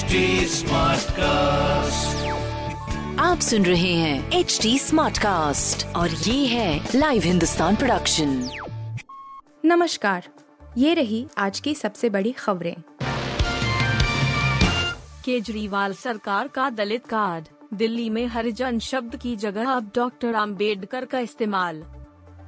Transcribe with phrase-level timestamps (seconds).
[0.00, 0.10] HD
[1.12, 2.26] cast
[3.20, 8.50] आप सुन रहे हैं एच डी स्मार्ट कास्ट और ये है लाइव हिंदुस्तान प्रोडक्शन
[9.64, 10.28] नमस्कार
[10.78, 12.76] ये रही आज की सबसे बड़ी खबरें।
[15.24, 17.44] केजरीवाल सरकार का दलित कार्ड
[17.74, 21.84] दिल्ली में हरिजन शब्द की जगह अब डॉक्टर आम्बेडकर का इस्तेमाल।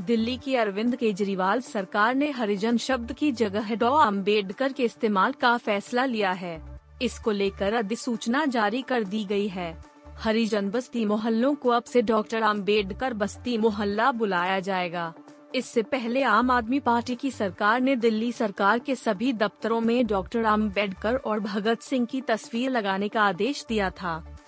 [0.00, 5.56] दिल्ली की अरविंद केजरीवाल सरकार ने हरिजन शब्द की जगह डॉ अंबेडकर के इस्तेमाल का
[5.56, 9.84] फैसला लिया है। इसको लेकर अधिसूचना जारी कर दी गई है।
[10.18, 15.14] हरिजन बस्ती मोहल्लों को अब से डॉक्टर अंबेडकर बस्ती मोहल्ला बुलाया जाएगा।
[15.54, 20.44] इससे पहले आम आदमी पार्टी की सरकार ने दिल्ली सरकार के सभी दफ्तरों में डॉक्टर
[20.44, 24.38] अंबेडकर और भगत सिंह की तस्वीर लगाने का आदेश दिया था।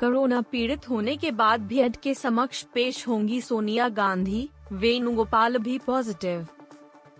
[0.00, 6.46] कोरोना पीड़ित होने के बाद भी के समक्ष पेश होंगी सोनिया गांधी, वेणुगोपाल भी पॉजिटिव।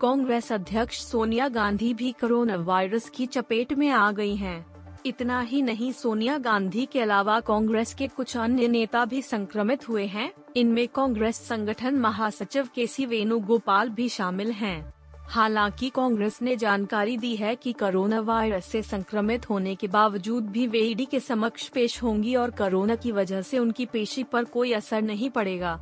[0.01, 4.65] कांग्रेस अध्यक्ष सोनिया गांधी भी कोरोना वायरस की चपेट में आ गई हैं।
[5.05, 10.05] इतना ही नहीं, सोनिया गांधी के अलावा कांग्रेस के कुछ अन्य नेता भी संक्रमित हुए
[10.05, 14.93] हैं इनमें कांग्रेस संगठन महासचिव के सी वेणुगोपाल भी शामिल हैं।
[15.29, 20.67] हालाँकि कांग्रेस ने जानकारी दी है कि कोरोना वायरस से संक्रमित होने के बावजूद भी
[20.67, 24.73] वे ईडी के समक्ष पेश होंगी और कोरोना की वजह से उनकी पेशी पर कोई
[24.73, 25.79] असर नहीं पड़ेगा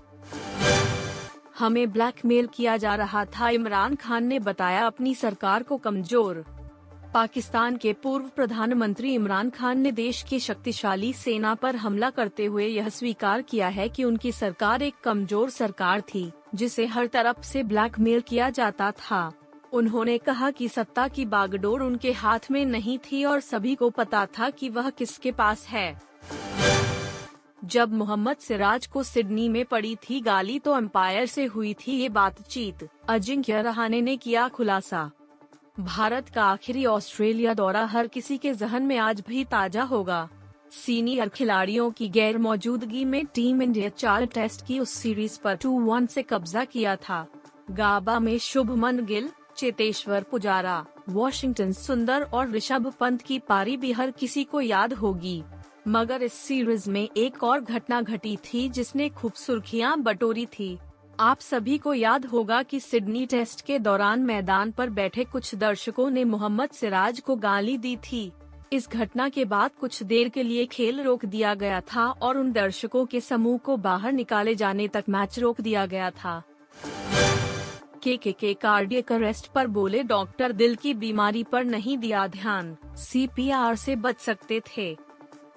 [1.55, 6.43] हमें ब्लैकमेल किया जा रहा था। इमरान खान ने बताया अपनी सरकार को कमज़ोर।
[7.13, 12.65] पाकिस्तान के पूर्व प्रधानमंत्री इमरान खान ने देश की शक्तिशाली सेना पर हमला करते हुए
[12.67, 17.63] यह स्वीकार किया है कि उनकी सरकार एक कमज़ोर सरकार थी, जिसे हर तरफ़ से
[17.63, 19.31] ब्लैकमेल किया जाता था।
[19.73, 24.25] उन्होंने कहा कि सत्ता की बागडोर उनके हाथ में नहीं थी और सभी को पता
[24.37, 25.91] था कि वह किसके पास है।
[27.65, 32.09] जब मोहम्मद सिराज को सिडनी में पड़ी थी गाली तो एम्पायर से हुई थी ये
[32.09, 35.09] बातचीत। अजिंक्य रहाने ने किया खुलासा।
[35.79, 40.27] भारत का आखिरी ऑस्ट्रेलिया दौरा हर किसी के जहन में आज भी ताज़ा होगा।
[40.71, 45.79] सीनियर खिलाड़ियों की गैर मौजूदगी में टीम इंडिया चार टेस्ट की उस सीरीज़ पर टू
[45.81, 47.25] वन से कब्जा किया था।
[47.71, 54.11] गाबा में शुभमन गिल, चेतेश्वर पुजारा, वॉशिंगटन सुंदर और ऋषभ पंत की पारी भी हर
[54.11, 55.43] किसी को याद होगी।
[55.87, 60.77] मगर इस सीरीज़ में एक और घटना घटी थी जिसने खूब सुर्खियाँ बटोरी थी।
[61.19, 66.09] आप सभी को याद होगा कि सिडनी टेस्ट के दौरान मैदान पर बैठे कुछ दर्शकों
[66.09, 68.31] ने मोहम्मद सिराज को गाली दी थी।
[68.73, 72.51] इस घटना के बाद कुछ देर के लिए खेल रोक दिया गया था और उन
[72.51, 76.41] दर्शकों के समूह को बाहर निकाले जाने तक मैच रोक दिया गया था।
[78.03, 82.77] के के के कार्डियक अरेस्ट पर बोले डॉक्टर दिल की बीमारी पर नहीं दिया ध्यान।
[82.95, 85.04] सीपीआर से बच सकते थे।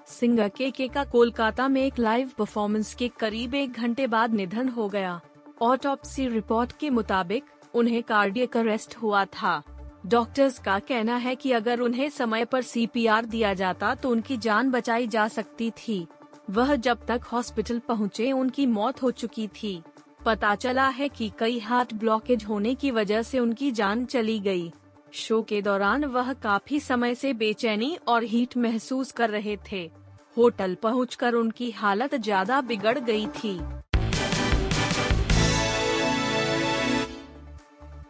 [0.08, 4.68] सिंगर के के का कोलकाता में एक लाइव परफॉर्मेंस के करीब एक घंटे बाद निधन
[4.68, 5.20] हो गया।
[5.62, 9.62] ऑटोप्सी रिपोर्ट के मुताबिक, उन्हें कार्डियक अरेस्ट हुआ था।
[10.06, 14.70] डॉक्टर्स का कहना है कि अगर उन्हें समय पर सीपीआर दिया जाता तो उनकी जान
[14.70, 16.06] बचाई जा सकती थी।
[16.50, 19.82] वह जब तक हॉस्पिटल पहुँचे, उनकी मौत हो चुकी थी।
[20.24, 24.72] पता चला है कि कई हार्ट ब्लॉकेज होने की वजह से उनकी जान चली गई।
[25.12, 29.90] शो के दौरान वह काफ़ी समय से बेचैनी और हीट महसूस कर रहे थे।
[30.36, 33.58] होटल पहुंचकर उनकी हालत ज़्यादा बिगड़ गई थी।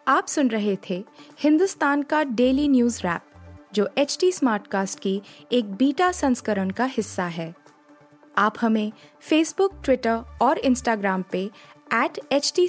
[0.08, 1.04] आप सुन रहे थे
[1.40, 3.22] हिंदुस्तान का डेली न्यूज़ रैप,
[3.74, 5.20] जो एच टी स्मार्टकास्ट की
[5.52, 7.54] एक बीटा संस्करण का हिस्सा है।
[8.38, 11.44] आप हमें फेसबुक ट्विटर और इंस्टाग्राम पे
[11.94, 12.68] एट एच टी